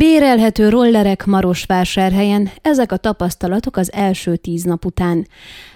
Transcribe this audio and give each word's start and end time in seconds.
Bérelhető 0.00 0.68
rollerek 0.68 1.24
Marosvásárhelyen, 1.24 2.50
ezek 2.62 2.92
a 2.92 2.96
tapasztalatok 2.96 3.76
az 3.76 3.92
első 3.92 4.36
tíz 4.36 4.62
nap 4.62 4.84
után. 4.84 5.26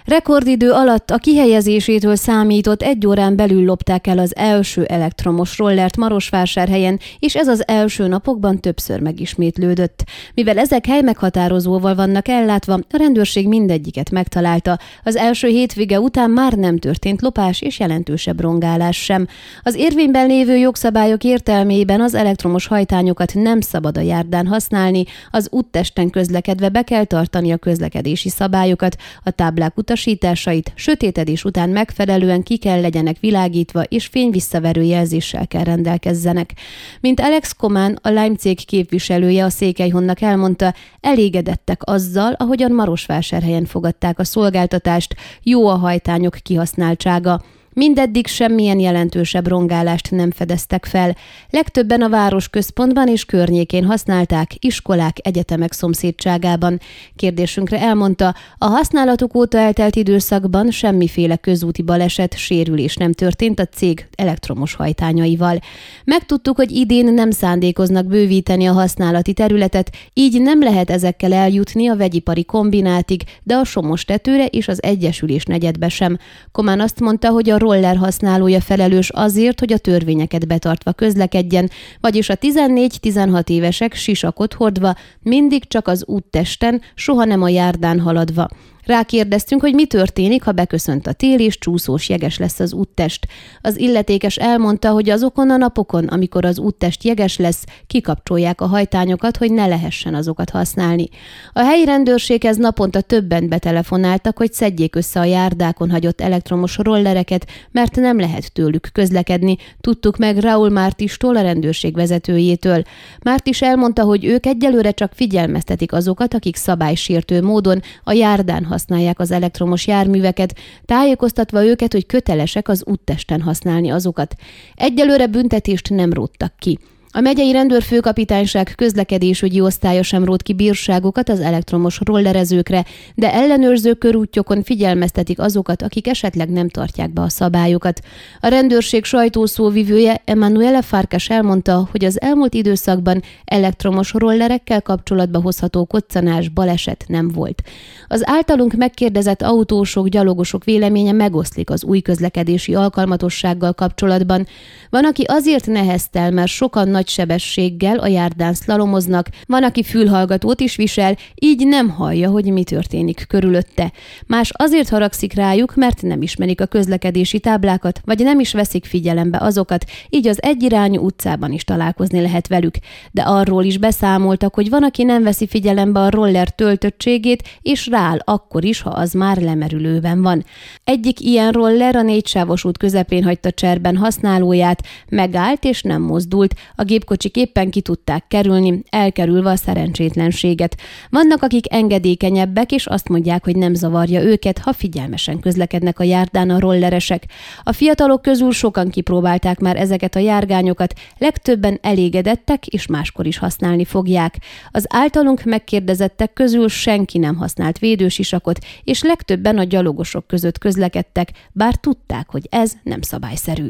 Rekordidő 0.05 0.71
alatt 0.71 1.11
a 1.11 1.17
kihelyezésétől 1.17 2.15
számított 2.15 2.81
egy 2.81 3.07
órán 3.07 3.35
belül 3.35 3.65
lopták 3.65 4.07
el 4.07 4.17
az 4.17 4.35
első 4.35 4.83
elektromos 4.83 5.57
rollert 5.57 5.97
Marosvásárhelyen, 5.97 6.99
és 7.19 7.35
ez 7.35 7.47
az 7.47 7.67
első 7.67 8.07
napokban 8.07 8.59
többször 8.59 8.99
megismétlődött. 8.99 10.03
Mivel 10.33 10.57
ezek 10.57 10.85
hely 10.85 11.01
meghatározóval 11.01 11.95
vannak 11.95 12.27
ellátva, 12.27 12.73
a 12.73 12.97
rendőrség 12.97 13.47
mindegyiket 13.47 14.11
megtalálta. 14.11 14.79
Az 15.03 15.15
első 15.15 15.47
hétvége 15.47 15.99
után 15.99 16.29
már 16.29 16.53
nem 16.53 16.77
történt 16.77 17.21
lopás 17.21 17.61
és 17.61 17.79
jelentősebb 17.79 18.41
rongálás 18.41 19.03
sem. 19.03 19.27
Az 19.63 19.75
érvényben 19.75 20.27
lévő 20.27 20.55
jogszabályok 20.55 21.23
értelmében 21.23 22.01
az 22.01 22.13
elektromos 22.13 22.67
hajtányokat 22.67 23.33
nem 23.33 23.61
szabad 23.61 23.97
a 23.97 24.01
járdán 24.15 24.47
használni, 24.47 25.03
az 25.31 25.47
úttesten 25.51 26.09
közlekedve 26.09 26.69
be 26.69 26.81
kell 26.81 27.03
tartani 27.03 27.51
a 27.51 27.57
közlekedési 27.57 28.29
szabályokat, 28.29 28.95
a 29.23 29.31
táblák 29.31 29.77
utasításait, 29.77 30.71
sötétedés 30.75 31.43
után 31.43 31.69
megfelelően 31.69 32.43
ki 32.43 32.57
kell 32.57 32.81
legyenek 32.81 33.19
világítva 33.19 33.83
és 33.83 34.05
fényvisszaverő 34.05 34.81
jelzéssel 34.81 35.47
kell 35.47 35.63
rendelkezzenek. 35.63 36.53
Mint 37.01 37.19
Alex 37.19 37.53
Komán, 37.53 37.99
a 38.01 38.09
Lime 38.09 38.35
cég 38.35 38.65
képviselője 38.65 39.43
a 39.43 39.49
Székelyhonnak 39.49 40.21
elmondta, 40.21 40.73
elégedettek 41.01 41.81
azzal, 41.83 42.33
ahogyan 42.33 42.71
Marosvásárhelyen 42.71 43.65
fogadták 43.65 44.19
a 44.19 44.23
szolgáltatást, 44.23 45.15
jó 45.43 45.67
a 45.67 45.75
hajtányok 45.75 46.37
kihasználtsága. 46.43 47.41
Mindeddig 47.75 48.27
semmilyen 48.27 48.79
jelentősebb 48.79 49.47
rongálást 49.47 50.11
nem 50.11 50.31
fedeztek 50.31 50.85
fel. 50.85 51.15
Legtöbben 51.49 52.01
a 52.01 52.09
város 52.09 52.49
központban 52.49 53.07
és 53.07 53.25
környékén 53.25 53.85
használták, 53.85 54.51
iskolák, 54.59 55.17
egyetemek 55.21 55.73
szomszédságában. 55.73 56.79
Kérdésünkre 57.15 57.79
elmondta, 57.79 58.35
a 58.57 58.65
használatuk 58.65 59.35
óta 59.35 59.57
eltelt 59.57 59.95
időszakban 59.95 60.71
semmiféle 60.71 61.35
közúti 61.35 61.81
baleset, 61.81 62.37
sérülés 62.37 62.95
nem 62.95 63.11
történt 63.11 63.59
a 63.59 63.65
cég 63.65 64.07
elektromos 64.15 64.73
hajtányaival. 64.73 65.59
Megtudtuk, 66.05 66.55
hogy 66.55 66.71
idén 66.71 67.13
nem 67.13 67.31
szándékoznak 67.31 68.05
bővíteni 68.05 68.65
a 68.65 68.73
használati 68.73 69.33
területet, 69.33 69.91
így 70.13 70.41
nem 70.41 70.59
lehet 70.59 70.89
ezekkel 70.89 71.33
eljutni 71.33 71.87
a 71.87 71.95
vegyipari 71.95 72.43
kombinátig, 72.45 73.23
de 73.43 73.55
a 73.55 73.63
Somos 73.63 74.05
tetőre 74.05 74.45
és 74.45 74.67
az 74.67 74.83
Egyesülés 74.83 75.43
negyedbe 75.43 75.89
sem. 75.89 76.17
Komán 76.51 76.79
azt 76.79 76.99
mondta, 76.99 77.29
hogy 77.29 77.49
a 77.49 77.63
roller 77.65 77.97
használója 77.97 78.61
felelős 78.61 79.09
azért, 79.09 79.59
hogy 79.59 79.73
a 79.73 79.77
törvényeket 79.77 80.47
betartva 80.47 80.93
közlekedjen, 80.93 81.69
vagyis 81.99 82.29
a 82.29 82.35
14-16 82.35 83.49
évesek 83.49 83.93
sisakot 83.93 84.53
hordva 84.53 84.95
mindig 85.21 85.67
csak 85.67 85.87
az 85.87 86.03
úttesten, 86.05 86.81
soha 86.95 87.25
nem 87.25 87.41
a 87.41 87.49
járdán 87.49 87.99
haladva. 87.99 88.47
Rákérdeztünk, 88.85 89.61
hogy 89.61 89.73
mi 89.73 89.85
történik, 89.85 90.43
ha 90.43 90.51
beköszönt 90.51 91.07
a 91.07 91.13
tél 91.13 91.39
és 91.39 91.57
csúszós 91.57 92.09
jeges 92.09 92.37
lesz 92.37 92.59
az 92.59 92.73
úttest. 92.73 93.27
Az 93.61 93.79
illetékes 93.79 94.35
elmondta, 94.35 94.89
hogy 94.89 95.09
azokon 95.09 95.49
a 95.49 95.57
napokon, 95.57 96.05
amikor 96.05 96.45
az 96.45 96.59
úttest 96.59 97.03
jeges 97.03 97.37
lesz, 97.37 97.63
kikapcsolják 97.87 98.61
a 98.61 98.65
hajtányokat, 98.65 99.37
hogy 99.37 99.51
ne 99.51 99.67
lehessen 99.67 100.15
azokat 100.15 100.49
használni. 100.49 101.09
A 101.53 101.59
helyi 101.59 101.85
rendőrséghez 101.85 102.57
naponta 102.57 103.01
többen 103.01 103.49
betelefonáltak, 103.49 104.37
hogy 104.37 104.53
szedjék 104.53 104.95
össze 104.95 105.19
a 105.19 105.23
járdákon 105.23 105.91
hagyott 105.91 106.21
elektromos 106.21 106.77
rollereket, 106.77 107.47
mert 107.71 107.95
nem 107.95 108.19
lehet 108.19 108.53
tőlük 108.53 108.89
közlekedni, 108.93 109.57
tudtuk 109.81 110.17
meg 110.17 110.37
Raúl 110.37 110.69
Mártistól, 110.69 111.35
a 111.35 111.41
rendőrség 111.41 111.95
vezetőjétől. 111.95 112.83
Mártis 113.23 113.61
elmondta, 113.61 114.03
hogy 114.03 114.25
ők 114.25 114.45
egyelőre 114.45 114.91
csak 114.91 115.11
figyelmeztetik 115.13 115.93
azokat, 115.93 116.33
akik 116.33 116.55
szabálysértő 116.55 117.41
módon 117.41 117.81
a 118.03 118.11
járdán 118.11 118.63
használják 118.75 119.19
az 119.19 119.31
elektromos 119.31 119.87
járműveket, 119.87 120.55
tájékoztatva 120.85 121.65
őket, 121.65 121.91
hogy 121.91 122.05
kötelesek 122.05 122.67
az 122.67 122.83
úttesten 122.85 123.41
használni 123.41 123.89
azokat. 123.89 124.35
Egyelőre 124.75 125.27
büntetést 125.27 125.89
nem 125.89 126.13
róttak 126.13 126.53
ki. 126.59 126.79
A 127.17 127.21
megyei 127.21 127.51
rendőrfőkapitányság 127.51 128.73
közlekedésügyi 128.75 129.61
osztálya 129.61 130.03
sem 130.03 130.23
rót 130.23 130.41
ki 130.41 130.53
bírságokat 130.53 131.29
az 131.29 131.39
elektromos 131.39 131.99
rollerezőkre, 132.05 132.85
de 133.15 133.33
ellenőrző 133.33 133.93
körútjokon 133.93 134.63
figyelmeztetik 134.63 135.39
azokat, 135.39 135.81
akik 135.81 136.07
esetleg 136.07 136.49
nem 136.49 136.69
tartják 136.69 137.13
be 137.13 137.21
a 137.21 137.29
szabályokat. 137.29 137.99
A 138.39 138.47
rendőrség 138.47 139.03
sajtószóvivője 139.03 140.21
Emanuele 140.25 140.81
Farkas 140.81 141.29
elmondta, 141.29 141.87
hogy 141.91 142.05
az 142.05 142.21
elmúlt 142.21 142.53
időszakban 142.53 143.21
elektromos 143.45 144.13
rollerekkel 144.13 144.81
kapcsolatba 144.81 145.41
hozható 145.41 145.85
koccanás 145.85 146.49
baleset 146.49 147.03
nem 147.07 147.27
volt. 147.27 147.61
Az 148.07 148.21
általunk 148.25 148.73
megkérdezett 148.73 149.41
autósok, 149.41 150.07
gyalogosok 150.07 150.63
véleménye 150.63 151.11
megoszlik 151.11 151.69
az 151.69 151.83
új 151.83 151.99
közlekedési 151.99 152.75
alkalmatossággal 152.75 153.73
kapcsolatban. 153.73 154.47
Van, 154.89 155.05
aki 155.05 155.23
azért 155.27 155.65
neheztel, 155.65 156.31
mert 156.31 156.51
sokan 156.51 156.89
nagy 156.89 157.03
nagy 157.05 157.13
sebességgel 157.13 157.97
a 157.97 158.07
járdán 158.07 158.53
szlalomoznak, 158.53 159.29
van, 159.47 159.63
aki 159.63 159.83
fülhallgatót 159.83 160.59
is 160.59 160.75
visel, 160.75 161.17
így 161.35 161.67
nem 161.67 161.89
hallja, 161.89 162.29
hogy 162.29 162.45
mi 162.45 162.63
történik 162.63 163.25
körülötte. 163.27 163.91
Más 164.27 164.51
azért 164.53 164.89
haragszik 164.89 165.33
rájuk, 165.33 165.75
mert 165.75 166.01
nem 166.01 166.21
ismerik 166.21 166.61
a 166.61 166.65
közlekedési 166.65 167.39
táblákat, 167.39 168.01
vagy 168.05 168.19
nem 168.19 168.39
is 168.39 168.53
veszik 168.53 168.85
figyelembe 168.85 169.37
azokat, 169.41 169.85
így 170.09 170.27
az 170.27 170.41
egyirányú 170.41 171.01
utcában 171.01 171.51
is 171.51 171.63
találkozni 171.63 172.21
lehet 172.21 172.47
velük. 172.47 172.75
De 173.11 173.21
arról 173.21 173.63
is 173.63 173.77
beszámoltak, 173.77 174.53
hogy 174.53 174.69
van, 174.69 174.83
aki 174.83 175.03
nem 175.03 175.23
veszi 175.23 175.47
figyelembe 175.47 175.99
a 175.99 176.09
roller 176.09 176.49
töltöttségét, 176.49 177.43
és 177.61 177.87
rááll 177.87 178.19
akkor 178.23 178.63
is, 178.63 178.81
ha 178.81 178.89
az 178.89 179.13
már 179.13 179.37
lemerülőben 179.37 180.21
van. 180.21 180.45
Egyik 180.83 181.19
ilyen 181.19 181.51
roller 181.51 181.95
a 181.95 182.01
négysávos 182.01 182.65
út 182.65 182.77
közepén 182.77 183.23
hagyta 183.23 183.51
cserben 183.51 183.97
használóját, 183.97 184.83
megállt 185.09 185.63
és 185.63 185.81
nem 185.81 186.01
mozdult. 186.01 186.55
A 186.75 186.83
gépkocsik 186.95 187.35
éppen 187.35 187.69
ki 187.69 187.81
tudták 187.81 188.27
kerülni, 188.27 188.83
elkerülve 188.89 189.49
a 189.49 189.55
szerencsétlenséget. 189.55 190.77
Vannak, 191.09 191.41
akik 191.41 191.73
engedékenyebbek, 191.73 192.71
és 192.71 192.85
azt 192.85 193.09
mondják, 193.09 193.43
hogy 193.43 193.55
nem 193.55 193.73
zavarja 193.73 194.21
őket, 194.21 194.57
ha 194.57 194.73
figyelmesen 194.73 195.39
közlekednek 195.39 195.99
a 195.99 196.03
járdán 196.03 196.49
a 196.49 196.59
rolleresek. 196.59 197.25
A 197.63 197.71
fiatalok 197.71 198.21
közül 198.21 198.51
sokan 198.51 198.89
kipróbálták 198.89 199.59
már 199.59 199.75
ezeket 199.75 200.15
a 200.15 200.19
járgányokat, 200.19 200.93
legtöbben 201.17 201.79
elégedettek, 201.81 202.67
és 202.67 202.87
máskor 202.87 203.25
is 203.25 203.37
használni 203.37 203.85
fogják. 203.85 204.37
Az 204.71 204.85
általunk 204.89 205.43
megkérdezettek 205.43 206.33
közül 206.33 206.67
senki 206.67 207.17
nem 207.17 207.35
használt 207.35 207.79
védősisakot, 207.79 208.59
és 208.83 209.03
legtöbben 209.03 209.57
a 209.57 209.63
gyalogosok 209.63 210.27
között 210.27 210.57
közlekedtek, 210.57 211.31
bár 211.51 211.75
tudták, 211.75 212.29
hogy 212.29 212.47
ez 212.49 212.73
nem 212.83 213.01
szabályszerű. 213.01 213.69